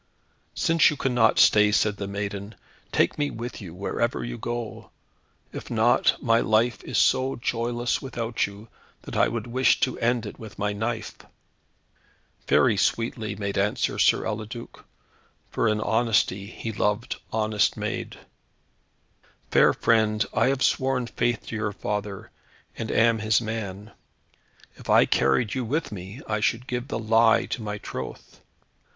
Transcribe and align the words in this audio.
"Since 0.55 0.89
you 0.89 0.97
cannot 0.97 1.37
stay," 1.37 1.71
said 1.71 1.97
the 1.97 2.07
maiden, 2.07 2.55
"take 2.91 3.19
me 3.19 3.29
with 3.29 3.61
you, 3.61 3.75
wherever 3.75 4.23
you 4.23 4.35
go. 4.35 4.89
If 5.53 5.69
not, 5.69 6.17
my 6.19 6.39
life 6.39 6.83
is 6.83 6.97
so 6.97 7.35
joyless 7.35 8.01
without 8.01 8.47
you, 8.47 8.67
that 9.03 9.15
I 9.15 9.27
would 9.27 9.45
wish 9.45 9.79
to 9.81 9.99
end 9.99 10.25
it 10.25 10.39
with 10.39 10.57
my 10.57 10.73
knife." 10.73 11.17
Very 12.47 12.77
sweetly 12.77 13.35
made 13.35 13.59
answer 13.59 13.99
Sir 13.99 14.25
Eliduc, 14.25 14.85
for 15.51 15.67
in 15.69 15.79
honesty 15.79 16.47
he 16.47 16.71
loved 16.71 17.17
honest 17.31 17.77
maid, 17.77 18.17
"Fair 19.51 19.71
friend, 19.71 20.25
I 20.33 20.47
have 20.47 20.63
sworn 20.63 21.05
faith 21.05 21.45
to 21.49 21.55
your 21.55 21.73
father, 21.73 22.31
and 22.75 22.89
am 22.91 23.19
his 23.19 23.39
man. 23.39 23.91
If 24.77 24.89
I 24.89 25.05
carried 25.05 25.53
you 25.53 25.63
with 25.63 25.91
me, 25.91 26.21
I 26.27 26.39
should 26.39 26.65
give 26.65 26.87
the 26.87 26.97
lie 26.97 27.45
to 27.45 27.61
my 27.61 27.77
troth. 27.77 28.41